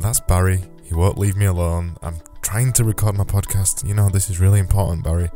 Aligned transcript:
that's 0.00 0.20
Barry. 0.20 0.62
He 0.82 0.94
won't 0.94 1.18
leave 1.18 1.36
me 1.36 1.46
alone. 1.46 1.96
I'm 2.02 2.16
trying 2.42 2.72
to 2.74 2.84
record 2.84 3.16
my 3.16 3.24
podcast. 3.24 3.86
You 3.86 3.94
know, 3.94 4.08
this 4.08 4.30
is 4.30 4.40
really 4.40 4.58
important, 4.58 5.04
Barry. 5.04 5.30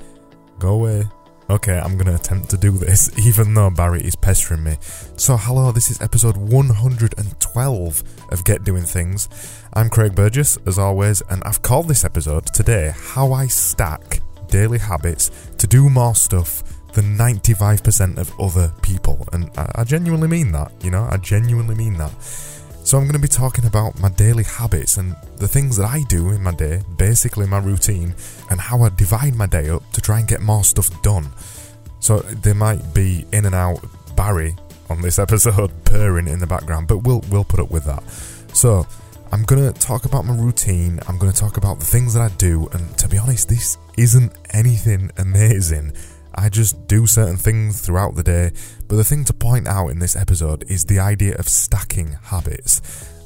Go 0.58 0.70
away. 0.74 1.04
Okay, 1.50 1.78
I'm 1.78 1.98
gonna 1.98 2.14
attempt 2.14 2.48
to 2.50 2.56
do 2.56 2.70
this, 2.72 3.10
even 3.26 3.52
though 3.52 3.68
Barry 3.68 4.00
is 4.00 4.16
pestering 4.16 4.64
me. 4.64 4.76
So, 5.16 5.36
hello, 5.36 5.72
this 5.72 5.90
is 5.90 6.00
episode 6.00 6.36
112 6.38 8.02
of 8.30 8.44
Get 8.44 8.64
Doing 8.64 8.84
Things. 8.84 9.28
I'm 9.74 9.90
Craig 9.90 10.14
Burgess, 10.14 10.56
as 10.66 10.78
always, 10.78 11.22
and 11.28 11.44
I've 11.44 11.60
called 11.60 11.88
this 11.88 12.04
episode 12.04 12.46
today 12.46 12.94
How 12.96 13.32
I 13.32 13.46
Stack 13.48 14.20
Daily 14.48 14.78
Habits 14.78 15.30
to 15.58 15.66
Do 15.66 15.90
More 15.90 16.14
Stuff 16.14 16.62
than 16.94 17.18
95% 17.18 18.18
of 18.18 18.32
other 18.40 18.72
people. 18.82 19.28
And 19.32 19.50
I, 19.58 19.70
I 19.74 19.84
genuinely 19.84 20.28
mean 20.28 20.52
that, 20.52 20.72
you 20.82 20.90
know, 20.90 21.06
I 21.10 21.18
genuinely 21.18 21.74
mean 21.74 21.98
that. 21.98 22.12
So, 22.84 22.98
I'm 22.98 23.04
going 23.04 23.14
to 23.14 23.18
be 23.18 23.28
talking 23.28 23.64
about 23.64 23.98
my 23.98 24.10
daily 24.10 24.44
habits 24.44 24.98
and 24.98 25.16
the 25.38 25.48
things 25.48 25.78
that 25.78 25.86
I 25.86 26.02
do 26.06 26.28
in 26.28 26.42
my 26.42 26.52
day, 26.52 26.82
basically 26.98 27.46
my 27.46 27.58
routine, 27.58 28.14
and 28.50 28.60
how 28.60 28.82
I 28.82 28.90
divide 28.90 29.34
my 29.34 29.46
day 29.46 29.70
up 29.70 29.90
to 29.92 30.02
try 30.02 30.18
and 30.18 30.28
get 30.28 30.42
more 30.42 30.62
stuff 30.64 30.90
done. 31.00 31.30
So, 32.00 32.18
there 32.18 32.54
might 32.54 32.92
be 32.92 33.24
in 33.32 33.46
and 33.46 33.54
out 33.54 33.78
Barry 34.16 34.54
on 34.90 35.00
this 35.00 35.18
episode 35.26 35.72
purring 35.86 36.28
in 36.28 36.40
the 36.40 36.46
background, 36.46 36.86
but 36.86 36.98
we'll 36.98 37.24
we'll 37.30 37.44
put 37.44 37.58
up 37.58 37.70
with 37.70 37.86
that. 37.86 38.02
So, 38.54 38.86
I'm 39.32 39.44
going 39.44 39.72
to 39.72 39.80
talk 39.80 40.04
about 40.04 40.26
my 40.26 40.36
routine, 40.36 41.00
I'm 41.08 41.16
going 41.16 41.32
to 41.32 41.38
talk 41.38 41.56
about 41.56 41.80
the 41.80 41.86
things 41.86 42.12
that 42.12 42.20
I 42.20 42.28
do, 42.36 42.68
and 42.72 42.98
to 42.98 43.08
be 43.08 43.16
honest, 43.16 43.48
this 43.48 43.78
isn't 43.96 44.30
anything 44.50 45.10
amazing. 45.16 45.94
I 46.36 46.48
just 46.48 46.86
do 46.86 47.06
certain 47.06 47.36
things 47.36 47.80
throughout 47.80 48.14
the 48.14 48.22
day, 48.22 48.52
but 48.88 48.96
the 48.96 49.04
thing 49.04 49.24
to 49.26 49.34
point 49.34 49.68
out 49.68 49.88
in 49.88 49.98
this 49.98 50.16
episode 50.16 50.64
is 50.68 50.84
the 50.84 50.98
idea 50.98 51.36
of 51.36 51.48
stacking 51.48 52.18
habits. 52.24 52.80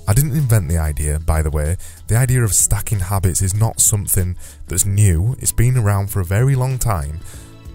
I 0.06 0.14
didn't 0.14 0.36
invent 0.36 0.68
the 0.68 0.78
idea, 0.78 1.18
by 1.18 1.42
the 1.42 1.50
way. 1.50 1.76
The 2.06 2.16
idea 2.16 2.42
of 2.42 2.54
stacking 2.54 3.00
habits 3.00 3.42
is 3.42 3.54
not 3.54 3.80
something 3.80 4.36
that's 4.66 4.86
new, 4.86 5.36
it's 5.38 5.52
been 5.52 5.76
around 5.76 6.10
for 6.10 6.20
a 6.20 6.24
very 6.24 6.54
long 6.54 6.78
time, 6.78 7.20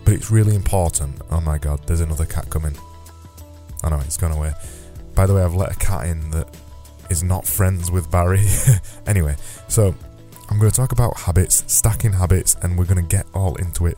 but 0.06 0.14
it's 0.14 0.32
really 0.32 0.56
important. 0.56 1.22
Oh 1.30 1.42
my 1.42 1.58
god, 1.58 1.86
there's 1.88 2.02
another 2.02 2.26
cat 2.26 2.50
coming. 2.50 2.76
I 3.84 3.90
know, 3.90 4.00
it's 4.00 4.18
gone 4.18 4.32
away. 4.32 4.54
By 5.16 5.26
the 5.26 5.36
way, 5.36 5.44
I've 5.44 5.56
let 5.56 5.72
a 5.72 5.76
cat 5.76 6.08
in 6.08 6.32
that 6.32 6.48
is 7.10 7.24
not 7.24 7.46
friends 7.46 7.92
with 7.92 8.10
Barry. 8.10 8.46
anyway, 9.08 9.36
so 9.68 9.94
I'm 10.50 10.60
going 10.60 10.72
to 10.72 10.76
talk 10.76 10.92
about 10.92 11.18
habits, 11.18 11.64
stacking 11.72 12.14
habits, 12.14 12.56
and 12.62 12.78
we're 12.78 12.86
going 12.86 13.02
to 13.02 13.16
get 13.16 13.26
all 13.34 13.56
into 13.56 13.86
it 13.88 13.98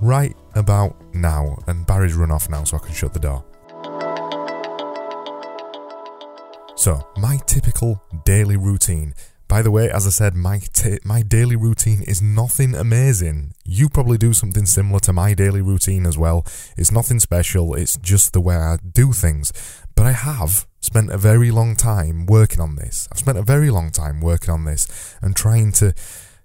right 0.00 0.36
about 0.58 0.96
now. 1.14 1.56
And 1.66 1.86
Barry's 1.86 2.14
run 2.14 2.30
off 2.30 2.48
now, 2.50 2.64
so 2.64 2.76
I 2.76 2.80
can 2.80 2.94
shut 2.94 3.14
the 3.14 3.20
door. 3.20 3.44
So, 6.76 7.06
my 7.16 7.38
typical 7.46 8.02
daily 8.24 8.56
routine. 8.56 9.14
By 9.48 9.62
the 9.62 9.70
way, 9.70 9.90
as 9.90 10.06
I 10.06 10.10
said, 10.10 10.34
my 10.34 10.60
t- 10.74 10.98
my 11.04 11.22
daily 11.22 11.56
routine 11.56 12.02
is 12.02 12.20
nothing 12.20 12.74
amazing. 12.74 13.54
You 13.64 13.88
probably 13.88 14.18
do 14.18 14.34
something 14.34 14.66
similar 14.66 15.00
to 15.00 15.12
my 15.12 15.32
daily 15.32 15.62
routine 15.62 16.04
as 16.04 16.18
well. 16.18 16.46
It's 16.76 16.92
nothing 16.92 17.18
special. 17.18 17.74
It's 17.74 17.96
just 17.96 18.34
the 18.34 18.42
way 18.42 18.56
I 18.56 18.76
do 18.76 19.12
things. 19.12 19.52
But 19.96 20.06
I 20.06 20.12
have 20.12 20.66
spent 20.80 21.10
a 21.10 21.18
very 21.18 21.50
long 21.50 21.76
time 21.76 22.26
working 22.26 22.60
on 22.60 22.76
this. 22.76 23.08
I've 23.10 23.18
spent 23.18 23.38
a 23.38 23.42
very 23.42 23.70
long 23.70 23.90
time 23.90 24.20
working 24.20 24.50
on 24.50 24.64
this 24.64 25.16
and 25.22 25.34
trying 25.34 25.72
to 25.72 25.94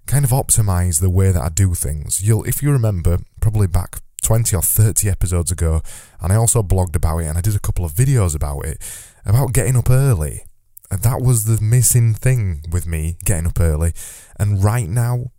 kind 0.06 0.24
of 0.24 0.30
optimize 0.30 1.00
the 1.00 1.10
way 1.10 1.30
that 1.30 1.42
I 1.42 1.48
do 1.48 1.74
things. 1.74 2.22
You'll, 2.22 2.44
if 2.44 2.62
you 2.62 2.72
remember, 2.72 3.18
probably 3.40 3.66
back 3.66 4.00
20 4.24 4.56
or 4.56 4.62
30 4.62 5.08
episodes 5.08 5.52
ago, 5.52 5.82
and 6.20 6.32
I 6.32 6.36
also 6.36 6.62
blogged 6.62 6.96
about 6.96 7.18
it 7.18 7.26
and 7.26 7.38
I 7.38 7.40
did 7.40 7.54
a 7.54 7.60
couple 7.60 7.84
of 7.84 7.92
videos 7.92 8.34
about 8.34 8.64
it, 8.64 8.78
about 9.24 9.52
getting 9.52 9.76
up 9.76 9.90
early. 9.90 10.42
And 10.90 11.02
that 11.02 11.20
was 11.20 11.44
the 11.44 11.62
missing 11.62 12.14
thing 12.14 12.62
with 12.70 12.86
me, 12.86 13.16
getting 13.24 13.46
up 13.46 13.60
early. 13.60 13.92
And 14.38 14.62
right 14.62 14.88
now, 14.88 15.32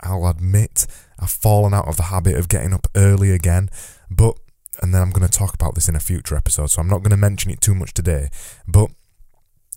I'll 0.00 0.26
admit, 0.26 0.86
I've 1.18 1.30
fallen 1.30 1.74
out 1.74 1.86
of 1.86 1.96
the 1.96 2.04
habit 2.04 2.36
of 2.36 2.48
getting 2.48 2.72
up 2.72 2.86
early 2.94 3.30
again. 3.30 3.68
But, 4.10 4.38
and 4.82 4.94
then 4.94 5.02
I'm 5.02 5.10
going 5.10 5.28
to 5.28 5.38
talk 5.38 5.54
about 5.54 5.74
this 5.74 5.88
in 5.88 5.96
a 5.96 6.00
future 6.00 6.36
episode, 6.36 6.70
so 6.70 6.80
I'm 6.80 6.88
not 6.88 7.02
going 7.02 7.10
to 7.10 7.16
mention 7.16 7.50
it 7.50 7.60
too 7.60 7.74
much 7.74 7.94
today. 7.94 8.28
But 8.66 8.90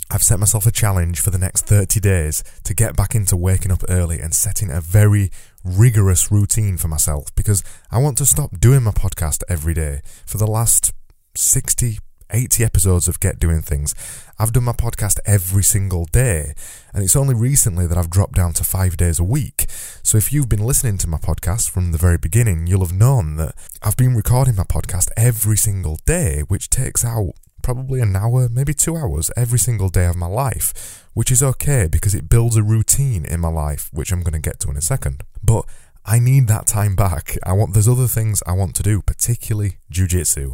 I've 0.09 0.23
set 0.23 0.39
myself 0.39 0.65
a 0.65 0.71
challenge 0.71 1.19
for 1.19 1.31
the 1.31 1.37
next 1.37 1.65
30 1.65 1.99
days 1.99 2.43
to 2.63 2.73
get 2.73 2.95
back 2.95 3.15
into 3.15 3.35
waking 3.35 3.71
up 3.71 3.83
early 3.89 4.19
and 4.19 4.33
setting 4.33 4.69
a 4.69 4.79
very 4.79 5.31
rigorous 5.65 6.31
routine 6.31 6.77
for 6.77 6.87
myself 6.87 7.33
because 7.35 7.63
I 7.91 7.97
want 7.97 8.17
to 8.19 8.25
stop 8.25 8.59
doing 8.59 8.83
my 8.83 8.91
podcast 8.91 9.43
every 9.49 9.73
day. 9.73 10.01
For 10.25 10.37
the 10.37 10.47
last 10.47 10.93
60, 11.35 11.97
80 12.31 12.63
episodes 12.63 13.07
of 13.07 13.19
Get 13.19 13.39
Doing 13.39 13.61
Things, 13.61 13.95
I've 14.37 14.53
done 14.53 14.63
my 14.63 14.73
podcast 14.73 15.19
every 15.25 15.63
single 15.63 16.05
day. 16.05 16.53
And 16.93 17.03
it's 17.03 17.15
only 17.15 17.35
recently 17.35 17.87
that 17.87 17.97
I've 17.97 18.09
dropped 18.09 18.35
down 18.35 18.53
to 18.53 18.63
five 18.63 18.95
days 18.95 19.19
a 19.19 19.23
week. 19.23 19.65
So 20.03 20.17
if 20.17 20.31
you've 20.31 20.49
been 20.49 20.63
listening 20.63 20.97
to 20.99 21.07
my 21.07 21.17
podcast 21.17 21.69
from 21.69 21.91
the 21.91 21.97
very 21.97 22.17
beginning, 22.17 22.67
you'll 22.67 22.85
have 22.85 22.93
known 22.95 23.35
that 23.37 23.55
I've 23.81 23.97
been 23.97 24.15
recording 24.15 24.55
my 24.55 24.63
podcast 24.63 25.09
every 25.17 25.57
single 25.57 25.99
day, 26.05 26.43
which 26.47 26.69
takes 26.69 27.03
out 27.03 27.33
probably 27.65 27.99
an 27.99 28.15
hour, 28.15 28.47
maybe 28.47 28.75
two 28.75 28.95
hours 28.95 29.31
every 29.35 29.57
single 29.57 29.89
day 29.89 30.05
of 30.05 30.15
my 30.15 30.27
life, 30.27 31.03
which 31.15 31.31
is 31.31 31.41
okay 31.41 31.87
because 31.91 32.13
it 32.13 32.29
builds 32.29 32.55
a 32.55 32.61
routine 32.61 33.25
in 33.25 33.39
my 33.39 33.47
life, 33.47 33.89
which 33.91 34.11
I'm 34.11 34.21
going 34.21 34.39
to 34.39 34.49
get 34.49 34.59
to 34.59 34.69
in 34.69 34.77
a 34.77 34.81
second. 34.81 35.23
But 35.43 35.65
I 36.05 36.19
need 36.19 36.47
that 36.47 36.67
time 36.67 36.95
back. 36.95 37.35
I 37.43 37.53
want 37.53 37.73
there's 37.73 37.87
other 37.87 38.05
things 38.05 38.43
I 38.45 38.51
want 38.51 38.75
to 38.75 38.83
do, 38.83 39.01
particularly 39.01 39.77
jujitsu. 39.91 40.53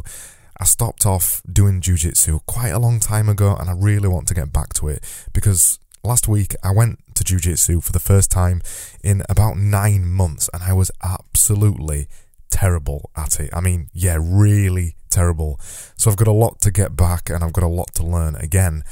I 0.58 0.64
stopped 0.64 1.04
off 1.04 1.42
doing 1.52 1.82
jujitsu 1.82 2.46
quite 2.46 2.70
a 2.70 2.78
long 2.78 2.98
time 2.98 3.28
ago 3.28 3.56
and 3.60 3.68
I 3.68 3.74
really 3.74 4.08
want 4.08 4.26
to 4.28 4.34
get 4.34 4.50
back 4.50 4.72
to 4.74 4.88
it 4.88 5.04
because 5.34 5.78
last 6.02 6.28
week 6.28 6.54
I 6.64 6.72
went 6.72 6.98
to 7.16 7.24
jujitsu 7.24 7.84
for 7.84 7.92
the 7.92 8.00
first 8.00 8.30
time 8.30 8.62
in 9.04 9.22
about 9.28 9.58
nine 9.58 10.06
months 10.10 10.48
and 10.54 10.62
I 10.62 10.72
was 10.72 10.90
absolutely 11.02 12.08
terrible 12.48 13.10
at 13.14 13.38
it. 13.38 13.50
I 13.52 13.60
mean, 13.60 13.90
yeah, 13.92 14.16
really 14.18 14.96
terrible. 15.12 15.60
So 15.96 16.10
I've 16.10 16.16
got 16.16 16.28
a 16.28 16.32
lot 16.32 16.60
to 16.62 16.70
get 16.70 16.96
back 16.96 17.30
and 17.30 17.44
I've 17.44 17.52
got 17.52 17.64
a 17.64 17.68
lot 17.68 17.94
to 17.94 18.02
learn 18.02 18.34
again, 18.36 18.82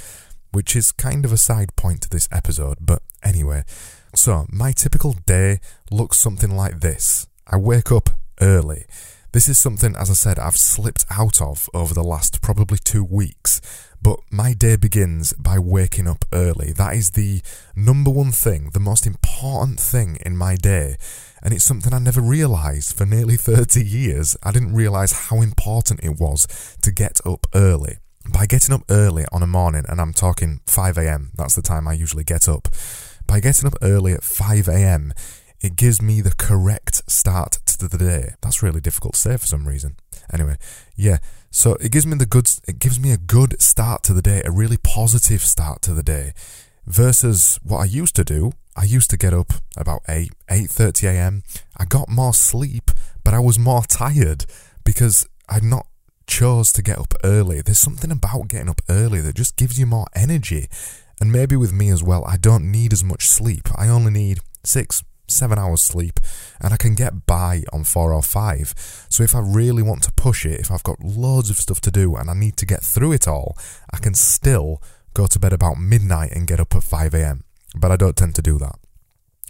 which 0.53 0.77
is 0.77 0.93
kind 0.93 1.25
of 1.25 1.33
a 1.33 1.37
side 1.37 1.75
point 1.75 2.03
to 2.03 2.11
this 2.11 2.29
episode. 2.31 2.79
But 2.81 3.03
anyway, 3.23 3.65
so 4.15 4.47
my 4.51 4.73
typical 4.73 5.15
day 5.27 5.61
looks 5.91 6.19
something 6.19 6.55
like 6.55 6.81
this. 6.81 7.27
I 7.47 7.57
wake 7.57 7.91
up 7.91 8.11
early. 8.41 8.85
This 9.33 9.49
is 9.49 9.59
something, 9.59 9.95
as 9.97 10.11
I 10.11 10.15
said, 10.15 10.39
I've 10.41 10.57
slipped 10.57 11.05
out 11.09 11.41
of 11.41 11.69
over 11.73 11.95
the 11.95 12.03
last 12.03 12.43
probably 12.43 12.79
two 12.79 13.05
weeks. 13.05 13.61
But 14.03 14.19
my 14.31 14.55
day 14.55 14.77
begins 14.77 15.33
by 15.35 15.59
waking 15.59 16.09
up 16.09 16.25
early. 16.33 16.73
That 16.73 16.95
is 16.95 17.11
the 17.11 17.43
number 17.77 18.11
one 18.11 18.33
thing, 18.33 18.71
the 18.73 18.81
most 18.81 19.07
important 19.07 19.79
thing 19.79 20.19
in 20.27 20.37
my 20.37 20.57
day 20.57 20.97
and 21.43 21.55
it's 21.55 21.65
something 21.65 21.93
I 21.93 21.99
never 21.99 22.21
realised 22.21 22.97
for 22.97 23.07
nearly 23.07 23.37
30 23.37 23.85
years. 23.85 24.37
I 24.43 24.53
didn't 24.53 24.75
realise 24.75 25.13
how 25.13 25.41
important 25.41 26.05
it 26.05 26.21
was 26.21 26.47
to 26.83 26.91
get 26.91 27.21
up 27.25 27.47
early. 27.55 27.99
By 28.33 28.47
getting 28.47 28.75
up 28.75 28.83
early 28.91 29.25
on 29.33 29.43
a 29.43 29.47
morning, 29.47 29.85
and 29.89 30.01
I'm 30.01 30.13
talking 30.13 30.61
5am, 30.67 31.33
that's 31.35 31.55
the 31.55 31.63
time 31.63 31.89
I 31.89 31.95
usually 31.95 32.25
get 32.25 32.49
up. 32.49 32.69
By 33.27 33.41
getting 33.41 33.67
up 33.67 33.75
early 33.83 34.13
at 34.13 34.21
5am, 34.21 35.13
it 35.61 35.77
gives 35.77 36.01
me 36.01 36.21
the 36.21 36.35
correct 36.35 37.11
start 37.11 37.59
to 37.67 37.89
the 37.89 37.99
day. 37.99 38.35
That's 38.41 38.63
really 38.63 38.81
difficult 38.81 39.15
to 39.15 39.21
say 39.21 39.37
for 39.37 39.47
some 39.47 39.69
reason. 39.69 39.97
Anyway, 40.33 40.57
yeah. 40.97 41.19
So 41.51 41.75
it 41.75 41.93
gives 41.93 42.07
me 42.07 42.17
the 42.17 42.27
good 42.27 42.49
it 42.69 42.79
gives 42.79 43.01
me 43.01 43.13
a 43.13 43.17
good 43.17 43.61
start 43.61 44.03
to 44.05 44.15
the 44.15 44.23
day, 44.23 44.43
a 44.45 44.51
really 44.51 44.77
positive 44.77 45.43
start 45.43 45.83
to 45.83 45.95
the 45.95 46.03
day 46.03 46.33
versus 46.87 47.59
what 47.63 47.79
I 47.79 47.85
used 47.85 48.17
to 48.17 48.25
do. 48.25 48.53
I 48.77 48.85
used 48.85 49.11
to 49.11 49.17
get 49.17 49.35
up 49.35 49.53
about 49.77 50.03
8, 50.09 50.31
8.30 50.49 51.05
a.m. 51.05 51.43
I 51.77 51.85
got 51.85 52.09
more 52.09 52.35
sleep, 52.35 52.91
but 53.25 53.35
I 53.35 53.39
was 53.39 53.59
more 53.59 53.83
tired 53.83 54.47
because 54.85 55.27
I'd 55.49 55.65
not 55.65 55.87
chose 56.27 56.73
to 56.73 56.83
get 56.83 56.99
up 56.99 57.13
early. 57.25 57.61
There's 57.61 57.79
something 57.79 58.11
about 58.11 58.49
getting 58.49 58.69
up 58.69 58.81
early 58.89 59.21
that 59.21 59.35
just 59.35 59.57
gives 59.57 59.79
you 59.79 59.87
more 59.87 60.07
energy. 60.15 60.69
And 61.21 61.33
maybe 61.33 61.57
with 61.57 61.73
me 61.73 61.91
as 61.91 62.03
well, 62.03 62.25
I 62.25 62.37
don't 62.37 62.71
need 62.71 62.93
as 62.93 63.05
much 63.05 63.29
sleep. 63.29 63.69
I 63.77 63.89
only 63.89 64.13
need 64.13 64.39
six, 64.65 65.03
seven 65.27 65.59
hours 65.59 65.83
sleep, 65.83 66.19
and 66.61 66.73
I 66.73 66.77
can 66.77 66.95
get 66.95 67.27
by 67.27 67.65
on 67.73 67.85
four 67.85 68.15
or 68.15 68.23
five. 68.23 68.75
So 69.11 69.23
if 69.23 69.35
I 69.35 69.41
really 69.41 69.83
want 69.83 70.03
to 70.05 70.13
push 70.13 70.47
it, 70.47 70.61
if 70.61 70.71
I've 70.71 70.83
got 70.83 71.01
loads 71.01 71.51
of 71.51 71.57
stuff 71.57 71.81
to 71.83 71.91
do 71.91 72.17
and 72.17 72.31
I 72.31 72.35
need 72.35 72.57
to 72.59 72.67
get 72.67 72.83
through 72.83 73.13
it 73.13 73.29
all, 73.29 73.59
I 73.93 73.99
can 73.99 74.15
still 74.15 74.81
go 75.13 75.27
to 75.27 75.39
bed 75.39 75.53
about 75.53 75.79
midnight 75.79 76.33
and 76.33 76.47
get 76.47 76.61
up 76.61 76.75
at 76.75 76.83
5am. 76.83 77.43
But 77.77 77.93
I 77.93 77.97
don't 77.97 78.17
tend 78.17 78.35
to 78.37 78.43
do 78.43 78.59
that. 78.59 78.77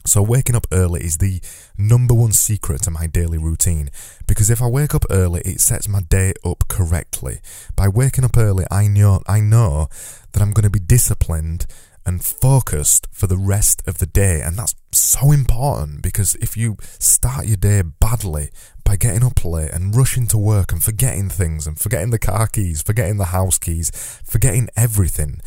So 0.06 0.22
waking 0.22 0.56
up 0.56 0.67
early 0.72 1.02
is 1.02 1.19
the 1.19 1.40
number 1.76 2.14
one 2.14 2.32
secret 2.32 2.82
to 2.82 2.90
my 2.90 3.06
daily 3.06 3.38
routine 3.38 3.90
because 4.26 4.49
if 4.49 4.62
I 4.62 4.67
wake 4.67 4.94
up 4.94 5.05
early 5.11 5.43
it 5.43 5.61
sets 5.61 5.88
my 5.88 6.00
day 6.00 6.32
up 6.44 6.69
correctly. 6.69 7.40
By 7.76 7.88
waking 7.88 8.25
up 8.25 8.37
early 8.37 8.64
I 8.70 8.88
know 8.88 9.22
I 9.26 9.40
know 9.40 9.88
that 10.32 10.43
I'm 10.43 10.52
going 10.52 10.64
to 10.64 10.70
be 10.70 10.81
disciplined 10.81 11.67
and 12.06 12.25
focused 12.25 13.08
for 13.12 13.26
the 13.26 13.37
rest 13.37 13.82
of 13.87 13.99
the 13.99 14.06
day 14.06 14.40
and 14.40 14.56
that's 14.56 14.75
so 14.90 15.32
important 15.32 16.02
because 16.02 16.34
if 16.37 16.56
you 16.56 16.78
start 16.99 17.46
your 17.46 17.58
day 17.58 17.82
badly 17.82 18.49
by 18.84 18.96
getting 18.96 19.22
up 19.22 19.44
late 19.44 19.70
and 19.70 19.94
rushing 19.94 20.26
to 20.28 20.38
work 20.38 20.72
and 20.72 20.82
forgetting 20.82 21.28
things 21.28 21.67
and 21.67 21.78
forgetting 21.78 22.11
the 22.11 22.19
car 22.19 22.46
keys, 22.46 22.82
forgetting 22.82 23.19
the 23.19 23.26
house 23.26 23.58
keys, 23.58 23.90
forgetting 24.25 24.69
everything, 24.76 25.40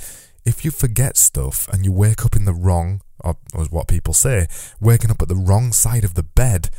if 0.46 0.66
you 0.66 0.72
forget 0.72 1.18
stuff 1.18 1.68
and 1.70 1.86
you 1.86 1.92
wake 1.92 2.26
up 2.26 2.36
in 2.36 2.46
the 2.46 2.54
wrong, 2.54 3.02
or, 3.20 3.38
or 3.54 3.66
what 3.66 3.88
people 3.88 4.14
say, 4.14 4.48
waking 4.80 5.12
up 5.12 5.22
at 5.22 5.28
the 5.28 5.36
wrong 5.36 5.72
side 5.72 6.04
of 6.04 6.16
the 6.16 6.24
bed, 6.24 6.70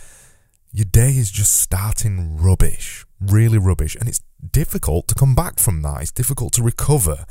your 0.73 0.85
day 0.85 1.11
is 1.11 1.31
just 1.31 1.53
starting 1.53 2.37
rubbish, 2.37 3.07
really 3.21 3.59
rubbish, 3.59 3.95
and 3.95 4.09
it's 4.09 4.21
difficult 4.51 5.09
to 5.09 5.15
come 5.15 5.35
back 5.35 5.59
from 5.59 5.83
that. 5.83 6.03
It's 6.03 6.11
difficult 6.11 6.53
to 6.55 6.63
recover. 6.63 7.25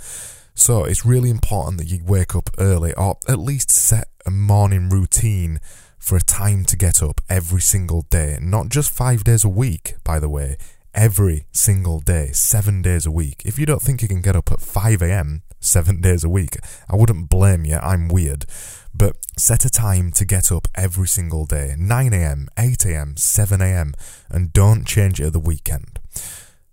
So 0.55 0.83
it's 0.83 1.05
really 1.05 1.29
important 1.29 1.77
that 1.79 1.87
you 1.87 2.03
wake 2.05 2.35
up 2.35 2.49
early 2.57 2.93
or 2.93 3.17
at 3.27 3.39
least 3.39 3.71
set 3.71 4.07
a 4.25 4.31
morning 4.31 4.89
routine 4.89 5.59
for 5.97 6.15
a 6.15 6.21
time 6.21 6.63
to 6.65 6.77
get 6.77 7.01
up 7.01 7.21
every 7.29 7.61
single 7.61 8.03
day. 8.03 8.37
Not 8.41 8.69
just 8.69 8.91
five 8.91 9.23
days 9.23 9.43
a 9.43 9.49
week, 9.49 9.95
by 10.03 10.19
the 10.19 10.29
way, 10.29 10.57
every 10.93 11.45
single 11.51 11.99
day, 11.99 12.31
seven 12.31 12.81
days 12.81 13.05
a 13.05 13.11
week. 13.11 13.41
If 13.45 13.57
you 13.57 13.65
don't 13.65 13.81
think 13.81 14.01
you 14.01 14.07
can 14.07 14.21
get 14.21 14.35
up 14.35 14.51
at 14.51 14.61
5 14.61 15.01
a.m. 15.01 15.43
seven 15.59 16.01
days 16.01 16.23
a 16.23 16.29
week, 16.29 16.57
I 16.89 16.95
wouldn't 16.95 17.29
blame 17.29 17.65
you, 17.65 17.77
I'm 17.77 18.07
weird. 18.07 18.45
But 18.93 19.17
set 19.37 19.65
a 19.65 19.69
time 19.69 20.11
to 20.11 20.25
get 20.25 20.51
up 20.51 20.67
every 20.75 21.07
single 21.07 21.45
day 21.45 21.75
9 21.77 22.13
a.m., 22.13 22.47
8 22.57 22.85
a.m., 22.85 23.17
7 23.17 23.61
a.m., 23.61 23.93
and 24.29 24.53
don't 24.53 24.85
change 24.85 25.19
it 25.19 25.27
at 25.27 25.33
the 25.33 25.39
weekend. 25.39 25.99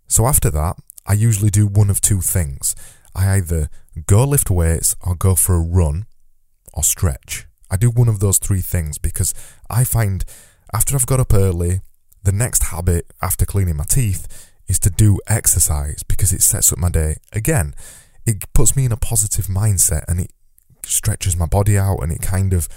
So 0.07 0.27
after 0.27 0.51
that, 0.51 0.77
I 1.07 1.15
usually 1.15 1.51
do 1.51 1.67
one 1.67 1.91
of 1.91 2.01
two 2.01 2.21
things. 2.21 2.75
I 3.15 3.37
either 3.37 3.71
go 4.07 4.25
lift 4.25 4.51
weights 4.51 4.95
or 5.01 5.15
go 5.15 5.35
for 5.35 5.55
a 5.55 5.61
run 5.61 6.07
or 6.75 6.83
stretch. 6.83 7.47
I 7.71 7.77
do 7.77 7.91
one 7.91 8.09
of 8.09 8.21
those 8.21 8.39
three 8.39 8.61
things 8.61 8.99
because 8.99 9.33
I 9.69 9.85
find 9.85 10.25
after 10.73 10.95
I've 10.95 11.07
got 11.07 11.21
up 11.21 11.33
early, 11.33 11.81
the 12.23 12.33
next 12.33 12.65
habit 12.65 13.13
after 13.23 13.45
cleaning 13.45 13.77
my 13.77 13.85
teeth 13.85 14.51
is 14.69 14.79
to 14.81 14.91
do 14.91 15.19
exercise 15.27 16.03
because 16.03 16.33
it 16.33 16.43
sets 16.43 16.73
up 16.73 16.79
my 16.79 16.91
day. 16.91 17.17
Again, 17.33 17.75
it 18.27 18.53
puts 18.53 18.77
me 18.77 18.85
in 18.85 18.93
a 18.93 18.97
positive 18.97 19.47
mindset 19.47 20.05
and 20.07 20.21
it 20.21 20.33
stretches 20.85 21.37
my 21.37 21.47
body 21.47 21.77
out 21.77 21.99
and 21.99 22.13
it 22.13 22.23
kind 22.23 22.53
of 22.53 22.69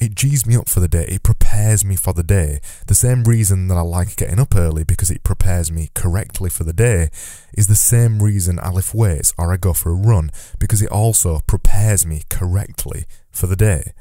it 0.00 0.14
G's 0.14 0.46
me 0.46 0.56
up 0.56 0.68
for 0.68 0.80
the 0.80 0.88
day. 0.88 1.04
It 1.08 1.22
prepares 1.22 1.84
me 1.84 1.94
for 1.94 2.14
the 2.14 2.22
day. 2.22 2.60
The 2.86 2.94
same 2.94 3.24
reason 3.24 3.68
that 3.68 3.76
I 3.76 3.82
like 3.82 4.16
getting 4.16 4.40
up 4.40 4.56
early 4.56 4.82
because 4.82 5.10
it 5.10 5.22
prepares 5.22 5.70
me 5.70 5.90
correctly 5.94 6.48
for 6.48 6.64
the 6.64 6.72
day 6.72 7.10
is 7.52 7.66
the 7.66 7.74
same 7.74 8.22
reason 8.22 8.58
I 8.62 8.70
lift 8.70 8.94
weights 8.94 9.34
or 9.36 9.52
I 9.52 9.58
go 9.58 9.74
for 9.74 9.90
a 9.90 9.94
run 9.94 10.30
because 10.58 10.80
it 10.80 10.90
also 10.90 11.40
prepares 11.46 12.06
me 12.06 12.22
correctly 12.30 13.04
for 13.30 13.46
the 13.46 13.56
day. 13.56 13.92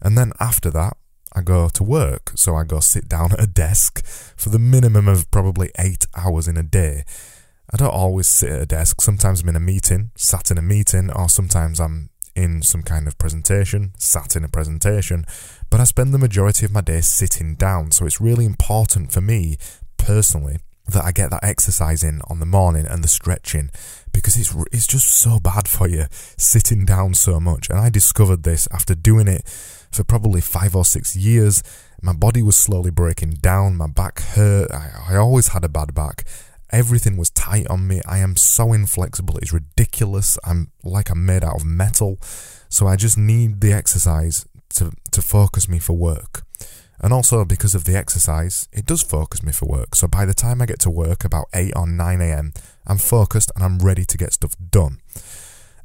And 0.00 0.16
then 0.16 0.32
after 0.38 0.70
that, 0.70 0.96
I 1.34 1.42
go 1.42 1.68
to 1.68 1.82
work. 1.82 2.32
So 2.34 2.56
I 2.56 2.64
go 2.64 2.80
sit 2.80 3.08
down 3.08 3.32
at 3.32 3.42
a 3.42 3.46
desk 3.46 4.04
for 4.04 4.50
the 4.50 4.58
minimum 4.58 5.08
of 5.08 5.30
probably 5.30 5.70
eight 5.78 6.06
hours 6.16 6.48
in 6.48 6.56
a 6.56 6.62
day. 6.62 7.04
I 7.70 7.76
don't 7.76 7.92
always 7.92 8.28
sit 8.28 8.50
at 8.50 8.62
a 8.62 8.66
desk. 8.66 9.00
Sometimes 9.00 9.42
I'm 9.42 9.50
in 9.50 9.56
a 9.56 9.60
meeting, 9.60 10.10
sat 10.16 10.50
in 10.50 10.56
a 10.56 10.62
meeting, 10.62 11.10
or 11.10 11.28
sometimes 11.28 11.80
I'm 11.80 12.08
in 12.34 12.62
some 12.62 12.82
kind 12.82 13.06
of 13.06 13.18
presentation, 13.18 13.92
sat 13.98 14.36
in 14.36 14.44
a 14.44 14.48
presentation, 14.48 15.24
but 15.70 15.80
I 15.80 15.84
spend 15.84 16.14
the 16.14 16.18
majority 16.18 16.64
of 16.64 16.72
my 16.72 16.80
day 16.80 17.00
sitting 17.00 17.56
down. 17.56 17.90
So 17.90 18.06
it's 18.06 18.20
really 18.20 18.46
important 18.46 19.12
for 19.12 19.20
me 19.20 19.58
personally 19.96 20.58
that 20.86 21.04
I 21.04 21.12
get 21.12 21.30
that 21.30 21.44
exercise 21.44 22.02
in 22.02 22.22
on 22.28 22.40
the 22.40 22.46
morning 22.46 22.86
and 22.86 23.04
the 23.04 23.08
stretching 23.08 23.70
because 24.12 24.36
it's 24.36 24.54
it's 24.72 24.86
just 24.86 25.06
so 25.06 25.38
bad 25.38 25.68
for 25.68 25.86
you 25.86 26.06
sitting 26.10 26.84
down 26.84 27.14
so 27.14 27.38
much. 27.38 27.68
And 27.68 27.78
I 27.78 27.90
discovered 27.90 28.42
this 28.44 28.66
after 28.72 28.94
doing 28.94 29.28
it 29.28 29.44
for 29.90 30.04
probably 30.04 30.40
five 30.40 30.74
or 30.74 30.84
six 30.84 31.16
years. 31.16 31.62
My 32.02 32.12
body 32.12 32.42
was 32.42 32.56
slowly 32.56 32.90
breaking 32.90 33.38
down. 33.40 33.76
My 33.76 33.88
back 33.88 34.20
hurt. 34.20 34.70
I, 34.70 35.14
I 35.14 35.16
always 35.16 35.48
had 35.48 35.64
a 35.64 35.68
bad 35.68 35.94
back. 35.94 36.24
Everything 36.70 37.16
was 37.16 37.30
tight 37.30 37.66
on 37.68 37.88
me. 37.88 38.00
I 38.06 38.18
am 38.18 38.36
so 38.36 38.72
inflexible. 38.72 39.38
It's 39.38 39.52
ridiculous. 39.52 40.38
I'm 40.44 40.70
like 40.84 41.10
I'm 41.10 41.24
made 41.24 41.42
out 41.42 41.56
of 41.56 41.64
metal. 41.64 42.18
So 42.68 42.86
I 42.86 42.96
just 42.96 43.16
need 43.16 43.60
the 43.60 43.72
exercise 43.72 44.46
to, 44.74 44.92
to 45.12 45.22
focus 45.22 45.68
me 45.68 45.78
for 45.78 45.94
work. 45.94 46.42
And 47.00 47.12
also 47.12 47.44
because 47.44 47.74
of 47.74 47.84
the 47.84 47.96
exercise, 47.96 48.68
it 48.72 48.84
does 48.84 49.02
focus 49.02 49.42
me 49.42 49.52
for 49.52 49.66
work. 49.66 49.94
So 49.94 50.08
by 50.08 50.26
the 50.26 50.34
time 50.34 50.60
I 50.60 50.66
get 50.66 50.80
to 50.80 50.90
work 50.90 51.24
about 51.24 51.46
8 51.54 51.72
or 51.76 51.86
9 51.86 52.20
a.m., 52.20 52.52
I'm 52.86 52.98
focused 52.98 53.52
and 53.54 53.64
I'm 53.64 53.78
ready 53.78 54.04
to 54.04 54.16
get 54.18 54.32
stuff 54.32 54.54
done. 54.70 55.00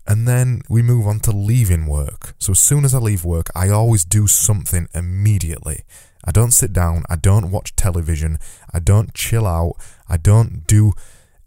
And 0.05 0.27
then 0.27 0.61
we 0.69 0.81
move 0.81 1.07
on 1.07 1.19
to 1.21 1.31
leaving 1.31 1.87
work. 1.87 2.35
So 2.37 2.51
as 2.51 2.59
soon 2.59 2.83
as 2.83 2.93
I 2.93 2.99
leave 2.99 3.23
work, 3.23 3.47
I 3.55 3.69
always 3.69 4.03
do 4.03 4.27
something 4.27 4.87
immediately. 4.93 5.83
I 6.25 6.31
don't 6.31 6.51
sit 6.51 6.71
down, 6.73 7.03
I 7.09 7.15
don't 7.15 7.51
watch 7.51 7.75
television, 7.75 8.37
I 8.73 8.79
don't 8.79 9.13
chill 9.13 9.45
out, 9.45 9.75
I 10.07 10.17
don't 10.17 10.65
do 10.65 10.93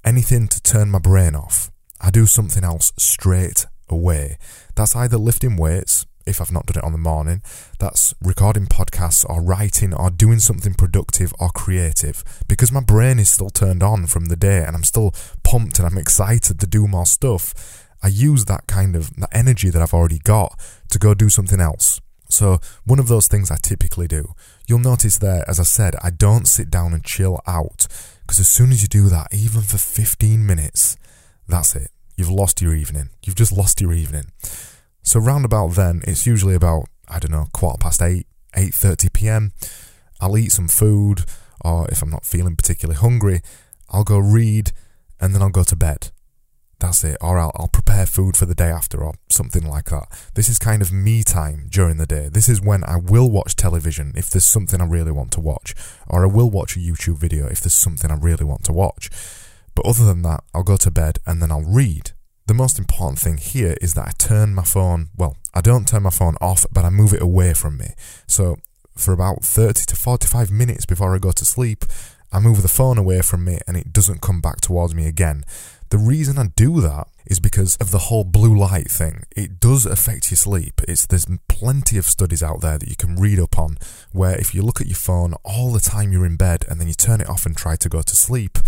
anything 0.04 0.48
to 0.48 0.62
turn 0.62 0.90
my 0.90 0.98
brain 0.98 1.34
off. 1.34 1.70
I 2.00 2.10
do 2.10 2.26
something 2.26 2.62
else 2.62 2.92
straight 2.98 3.66
away. 3.88 4.38
That's 4.74 4.94
either 4.94 5.16
lifting 5.16 5.56
weights, 5.56 6.06
if 6.26 6.40
I've 6.40 6.52
not 6.52 6.66
done 6.66 6.82
it 6.82 6.84
on 6.84 6.92
the 6.92 6.98
morning, 6.98 7.40
that's 7.78 8.12
recording 8.20 8.66
podcasts 8.66 9.24
or 9.28 9.40
writing 9.40 9.94
or 9.94 10.10
doing 10.10 10.40
something 10.40 10.74
productive 10.74 11.32
or 11.38 11.50
creative 11.50 12.24
because 12.48 12.72
my 12.72 12.80
brain 12.80 13.18
is 13.18 13.30
still 13.30 13.50
turned 13.50 13.82
on 13.82 14.06
from 14.06 14.26
the 14.26 14.36
day 14.36 14.64
and 14.64 14.74
I'm 14.74 14.84
still 14.84 15.14
pumped 15.44 15.78
and 15.78 15.86
I'm 15.86 15.98
excited 15.98 16.58
to 16.58 16.66
do 16.66 16.88
more 16.88 17.06
stuff. 17.06 17.85
I 18.02 18.08
use 18.08 18.44
that 18.46 18.66
kind 18.66 18.94
of 18.96 19.14
that 19.16 19.30
energy 19.32 19.70
that 19.70 19.82
I've 19.82 19.94
already 19.94 20.18
got 20.18 20.58
to 20.90 20.98
go 20.98 21.14
do 21.14 21.28
something 21.28 21.60
else. 21.60 22.00
So, 22.28 22.58
one 22.84 22.98
of 22.98 23.08
those 23.08 23.28
things 23.28 23.50
I 23.50 23.56
typically 23.62 24.08
do. 24.08 24.34
You'll 24.66 24.80
notice 24.80 25.18
there, 25.18 25.44
as 25.48 25.60
I 25.60 25.62
said, 25.62 25.94
I 26.02 26.10
don't 26.10 26.48
sit 26.48 26.70
down 26.70 26.92
and 26.92 27.04
chill 27.04 27.40
out 27.46 27.86
because 28.22 28.40
as 28.40 28.48
soon 28.48 28.72
as 28.72 28.82
you 28.82 28.88
do 28.88 29.08
that, 29.08 29.28
even 29.32 29.62
for 29.62 29.78
15 29.78 30.44
minutes, 30.44 30.96
that's 31.46 31.76
it. 31.76 31.90
You've 32.16 32.30
lost 32.30 32.60
your 32.60 32.74
evening. 32.74 33.10
You've 33.24 33.36
just 33.36 33.52
lost 33.52 33.80
your 33.80 33.92
evening. 33.92 34.24
So 35.02 35.20
round 35.20 35.44
about 35.44 35.74
then, 35.74 36.02
it's 36.04 36.26
usually 36.26 36.54
about 36.54 36.86
I 37.08 37.20
don't 37.20 37.30
know 37.30 37.46
quarter 37.52 37.78
past 37.78 38.02
eight, 38.02 38.26
eight 38.56 38.74
thirty 38.74 39.08
p.m. 39.08 39.52
I'll 40.20 40.36
eat 40.36 40.50
some 40.50 40.66
food, 40.66 41.24
or 41.60 41.86
if 41.90 42.02
I'm 42.02 42.10
not 42.10 42.26
feeling 42.26 42.56
particularly 42.56 42.98
hungry, 42.98 43.42
I'll 43.90 44.02
go 44.02 44.18
read, 44.18 44.72
and 45.20 45.34
then 45.34 45.42
I'll 45.42 45.50
go 45.50 45.62
to 45.62 45.76
bed. 45.76 46.10
That's 46.78 47.02
it. 47.04 47.16
Or 47.20 47.38
I'll, 47.38 47.52
I'll 47.54 47.68
prepare 47.68 48.06
food 48.06 48.36
for 48.36 48.46
the 48.46 48.54
day 48.54 48.68
after, 48.68 49.02
or 49.02 49.14
something 49.30 49.66
like 49.66 49.86
that. 49.86 50.08
This 50.34 50.48
is 50.48 50.58
kind 50.58 50.82
of 50.82 50.92
me 50.92 51.22
time 51.22 51.68
during 51.70 51.96
the 51.96 52.06
day. 52.06 52.28
This 52.30 52.48
is 52.48 52.60
when 52.60 52.84
I 52.84 52.96
will 52.96 53.30
watch 53.30 53.56
television 53.56 54.12
if 54.14 54.28
there's 54.28 54.44
something 54.44 54.80
I 54.80 54.86
really 54.86 55.12
want 55.12 55.32
to 55.32 55.40
watch, 55.40 55.74
or 56.06 56.24
I 56.24 56.28
will 56.28 56.50
watch 56.50 56.76
a 56.76 56.80
YouTube 56.80 57.18
video 57.18 57.46
if 57.46 57.60
there's 57.60 57.74
something 57.74 58.10
I 58.10 58.16
really 58.16 58.44
want 58.44 58.64
to 58.64 58.72
watch. 58.72 59.10
But 59.74 59.86
other 59.86 60.04
than 60.04 60.22
that, 60.22 60.44
I'll 60.54 60.62
go 60.62 60.76
to 60.76 60.90
bed 60.90 61.18
and 61.26 61.40
then 61.40 61.50
I'll 61.50 61.62
read. 61.62 62.12
The 62.46 62.54
most 62.54 62.78
important 62.78 63.18
thing 63.18 63.38
here 63.38 63.76
is 63.80 63.94
that 63.94 64.08
I 64.08 64.12
turn 64.18 64.54
my 64.54 64.62
phone, 64.62 65.08
well, 65.16 65.36
I 65.52 65.60
don't 65.60 65.88
turn 65.88 66.04
my 66.04 66.10
phone 66.10 66.36
off, 66.40 66.64
but 66.72 66.84
I 66.84 66.90
move 66.90 67.12
it 67.12 67.20
away 67.20 67.54
from 67.54 67.76
me. 67.76 67.94
So 68.26 68.56
for 68.96 69.12
about 69.12 69.44
30 69.44 69.84
to 69.86 69.96
45 69.96 70.50
minutes 70.50 70.86
before 70.86 71.14
I 71.14 71.18
go 71.18 71.32
to 71.32 71.44
sleep, 71.44 71.84
I 72.32 72.40
move 72.40 72.62
the 72.62 72.68
phone 72.68 72.98
away 72.98 73.22
from 73.22 73.44
me 73.44 73.58
and 73.66 73.76
it 73.76 73.92
doesn't 73.92 74.20
come 74.20 74.40
back 74.40 74.60
towards 74.60 74.94
me 74.94 75.06
again. 75.06 75.44
The 75.90 75.98
reason 75.98 76.36
I 76.36 76.48
do 76.56 76.80
that 76.80 77.06
is 77.26 77.38
because 77.38 77.76
of 77.76 77.90
the 77.92 77.98
whole 77.98 78.24
blue 78.24 78.56
light 78.56 78.90
thing. 78.90 79.22
It 79.36 79.60
does 79.60 79.86
affect 79.86 80.30
your 80.30 80.36
sleep. 80.36 80.80
It's 80.88 81.06
there's 81.06 81.26
plenty 81.48 81.96
of 81.96 82.06
studies 82.06 82.42
out 82.42 82.60
there 82.60 82.78
that 82.78 82.88
you 82.88 82.96
can 82.96 83.16
read 83.16 83.38
up 83.38 83.58
on 83.58 83.78
where 84.12 84.36
if 84.36 84.54
you 84.54 84.62
look 84.62 84.80
at 84.80 84.88
your 84.88 84.96
phone 84.96 85.34
all 85.44 85.72
the 85.72 85.80
time 85.80 86.12
you're 86.12 86.26
in 86.26 86.36
bed 86.36 86.64
and 86.68 86.80
then 86.80 86.88
you 86.88 86.94
turn 86.94 87.20
it 87.20 87.28
off 87.28 87.46
and 87.46 87.56
try 87.56 87.76
to 87.76 87.88
go 87.88 88.02
to 88.02 88.16
sleep, 88.16 88.58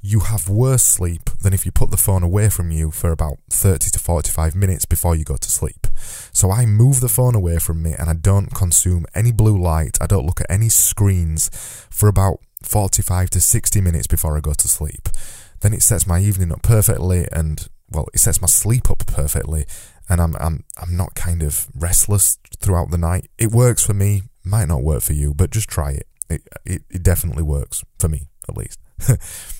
you 0.00 0.20
have 0.20 0.48
worse 0.48 0.84
sleep 0.84 1.30
than 1.42 1.52
if 1.52 1.66
you 1.66 1.72
put 1.72 1.90
the 1.90 1.96
phone 1.96 2.22
away 2.22 2.48
from 2.48 2.70
you 2.70 2.92
for 2.92 3.10
about 3.10 3.38
30 3.50 3.90
to 3.90 3.98
45 3.98 4.54
minutes 4.54 4.84
before 4.84 5.16
you 5.16 5.24
go 5.24 5.36
to 5.36 5.50
sleep. 5.50 5.88
So 6.32 6.52
I 6.52 6.66
move 6.66 7.00
the 7.00 7.08
phone 7.08 7.34
away 7.34 7.58
from 7.58 7.82
me 7.82 7.94
and 7.98 8.08
I 8.08 8.14
don't 8.14 8.54
consume 8.54 9.06
any 9.14 9.32
blue 9.32 9.60
light. 9.60 9.98
I 10.00 10.06
don't 10.06 10.26
look 10.26 10.40
at 10.40 10.50
any 10.50 10.68
screens 10.68 11.50
for 11.90 12.08
about 12.08 12.40
45 12.62 13.30
to 13.30 13.40
60 13.40 13.80
minutes 13.80 14.06
before 14.06 14.36
I 14.36 14.40
go 14.40 14.52
to 14.52 14.68
sleep. 14.68 15.08
Then 15.60 15.72
it 15.72 15.82
sets 15.82 16.06
my 16.06 16.20
evening 16.20 16.52
up 16.52 16.62
perfectly 16.62 17.26
and 17.32 17.68
well, 17.90 18.08
it 18.12 18.18
sets 18.18 18.40
my 18.40 18.46
sleep 18.46 18.90
up 18.90 19.06
perfectly 19.06 19.66
and 20.08 20.20
I'm 20.20 20.36
I'm 20.36 20.64
I'm 20.80 20.96
not 20.96 21.14
kind 21.14 21.42
of 21.42 21.68
restless 21.74 22.38
throughout 22.60 22.90
the 22.90 22.98
night. 22.98 23.30
It 23.38 23.50
works 23.50 23.84
for 23.84 23.94
me, 23.94 24.22
might 24.44 24.68
not 24.68 24.82
work 24.82 25.02
for 25.02 25.14
you, 25.14 25.34
but 25.34 25.50
just 25.50 25.68
try 25.68 25.92
it. 25.92 26.06
It 26.30 26.42
it, 26.64 26.82
it 26.90 27.02
definitely 27.02 27.42
works 27.42 27.84
for 27.98 28.08
me 28.08 28.28
at 28.48 28.56
least. 28.56 28.78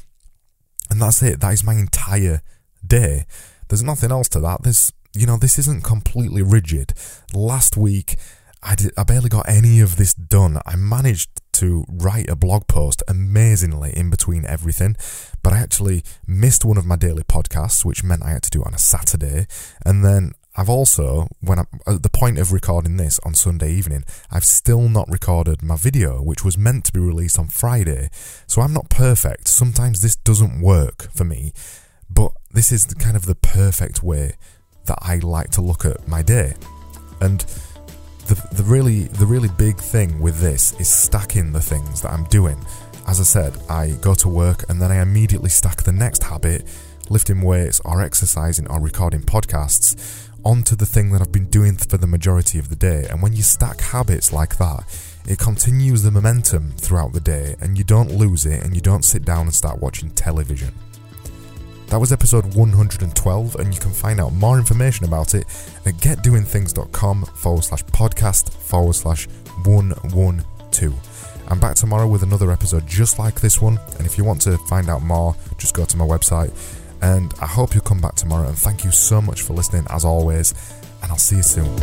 And 0.91 1.01
that's 1.03 1.23
it. 1.23 1.41
That 1.41 1.53
is 1.53 1.65
my 1.65 1.75
entire 1.75 2.43
day. 2.87 3.27
There's 3.69 3.83
nothing 3.83 4.11
else 4.11 4.29
to 4.31 4.41
that. 4.41 4.63
There's, 4.63 4.93
you 5.15 5.27
know, 5.27 5.37
this 5.37 5.59
isn't 5.59 5.85
completely 5.85 6.43
rigid. 6.43 6.95
Last 7.35 7.77
week, 7.77 8.17
I, 8.63 8.75
did, 8.75 8.93
I 8.97 9.05
barely 9.05 9.29
got 9.29 9.49
any 9.49 9.81
of 9.81 9.97
this 9.97 10.15
done. 10.15 10.59
I 10.65 10.77
managed 10.77 11.31
to 11.59 11.85
write 11.89 12.29
a 12.29 12.37
blog 12.37 12.67
post 12.67 13.03
amazingly 13.09 13.97
in 13.97 14.11
between 14.11 14.45
everything, 14.47 14.97
but 15.43 15.53
I 15.53 15.59
actually 15.59 16.03
missed 16.27 16.65
one 16.65 16.79
of 16.79 16.87
my 16.87 16.97
daily 16.97 17.25
podcasts, 17.25 17.85
which 17.85 18.05
meant 18.05 18.25
I 18.25 18.31
had 18.31 18.43
to 18.45 18.51
do 18.51 18.63
it 18.63 18.67
on 18.67 18.75
a 18.75 18.79
Saturday. 18.79 19.47
And 19.85 20.05
then 20.05 20.33
I've 20.57 20.69
also, 20.69 21.29
when 21.41 21.61
I'm 21.61 21.69
at 21.87 22.03
the 22.03 22.11
point 22.11 22.39
of 22.39 22.53
recording 22.53 22.97
this 22.97 23.21
on 23.25 23.35
Sunday 23.35 23.73
evening, 23.73 24.03
I've 24.31 24.45
still 24.45 24.89
not 24.89 25.09
recorded 25.09 25.63
my 25.63 25.77
video, 25.77 26.21
which 26.21 26.45
was 26.45 26.59
meant 26.59 26.85
to 26.87 26.93
be 26.93 26.99
released 26.99 27.39
on 27.39 27.47
Friday. 27.47 28.11
So 28.47 28.63
I'm 28.63 28.73
not 28.73 28.91
perfect. 28.91 29.47
Sometimes 29.47 30.01
this 30.01 30.17
doesn't 30.17 30.61
work 30.61 31.11
for 31.15 31.25
me, 31.25 31.53
but 32.11 32.33
this 32.51 32.73
is 32.73 32.87
the 32.87 32.97
kind 32.97 33.17
of 33.17 33.27
the 33.27 33.37
perfect 33.37 34.03
way 34.03 34.33
that 34.87 34.99
I 35.01 35.17
like 35.17 35.51
to 35.51 35.61
look 35.61 35.85
at 35.85 36.09
my 36.09 36.23
day. 36.23 36.55
And 37.21 37.45
the, 38.29 38.57
the 38.57 38.63
really 38.63 39.05
the 39.05 39.27
really 39.27 39.49
big 39.57 39.79
thing 39.79 40.21
with 40.21 40.39
this 40.39 40.79
is 40.79 40.89
stacking 40.89 41.53
the 41.53 41.63
things 41.63 42.03
that 42.03 42.13
I'm 42.13 42.25
doing. 42.25 42.63
As 43.07 43.21
I 43.21 43.23
said, 43.23 43.57
I 43.71 43.93
go 44.03 44.15
to 44.17 44.29
work 44.29 44.69
and 44.69 44.81
then 44.81 44.93
I 44.93 45.01
immediately 45.01 45.49
stack 45.49 45.83
the 45.83 45.93
next 45.93 46.23
habit, 46.23 46.65
lifting 47.09 47.41
weights 47.41 47.81
or 47.87 48.03
exercising 48.03 48.69
or 48.69 48.83
recording 48.83 49.23
podcasts, 49.23 50.29
onto 50.45 50.77
the 50.77 50.85
thing 50.85 51.11
that 51.13 51.23
I've 51.23 51.33
been 51.33 51.47
doing 51.47 51.79
for 51.79 51.97
the 51.97 52.07
majority 52.07 52.59
of 52.59 52.69
the 52.69 52.77
day. 52.77 53.07
And 53.09 53.23
when 53.23 53.33
you 53.33 53.43
stack 53.43 53.81
habits 53.81 54.31
like 54.31 54.59
that, 54.59 54.85
it 55.27 55.39
continues 55.39 56.03
the 56.03 56.11
momentum 56.11 56.73
throughout 56.73 57.15
the 57.15 57.21
day 57.21 57.57
and 57.61 57.79
you 57.79 57.85
don't 57.85 58.13
lose 58.13 58.45
it 58.45 58.63
and 58.63 58.75
you 58.75 58.83
don't 58.83 59.07
sit 59.07 59.25
down 59.25 59.47
and 59.47 59.55
start 59.55 59.81
watching 59.81 60.11
television. 60.11 60.75
That 61.89 61.99
was 61.99 62.13
episode 62.13 62.55
112, 62.55 63.55
and 63.57 63.73
you 63.75 63.81
can 63.81 63.93
find 63.93 64.21
out 64.21 64.35
more 64.35 64.59
information 64.59 65.07
about 65.07 65.35
it 65.35 65.45
at 65.87 65.95
getdoingthings.com 65.95 67.25
forward 67.25 67.65
slash 67.65 67.83
podcast 67.87 68.53
forward 68.53 68.93
slash 68.95 69.27
112. 69.65 71.45
I'm 71.49 71.59
back 71.59 71.77
tomorrow 71.77 72.07
with 72.07 72.23
another 72.23 72.51
episode 72.53 72.87
just 72.87 73.19
like 73.19 73.41
this 73.41 73.63
one, 73.63 73.81
and 73.97 74.07
if 74.07 74.19
you 74.19 74.25
want 74.25 74.43
to 74.43 74.59
find 74.69 74.91
out 74.91 75.01
more, 75.01 75.35
just 75.57 75.75
go 75.75 75.87
to 75.87 75.97
my 75.97 76.05
website. 76.05 76.53
And 77.01 77.33
I 77.41 77.47
hope 77.47 77.73
you'll 77.75 77.85
come 77.85 78.03
back 78.03 78.17
tomorrow, 78.17 78.49
and 78.49 78.59
thank 78.59 78.85
you 78.85 78.91
so 78.91 79.23
much 79.23 79.41
for 79.41 79.55
listening 79.55 79.87
as 79.89 80.05
always, 80.05 80.53
and 81.03 81.11
I'll 81.11 81.17
see 81.17 81.37
you 81.37 81.43
soon. 81.43 81.75